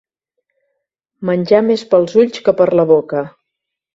Menjar 1.29 1.59
més 1.67 1.83
pels 1.93 2.17
ulls 2.23 2.43
que 2.47 2.57
per 2.61 2.69
la 2.81 2.89
boca. 2.95 3.25